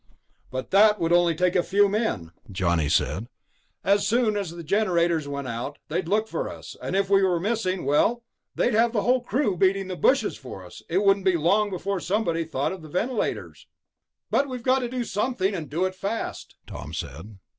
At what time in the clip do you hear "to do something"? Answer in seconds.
14.79-15.53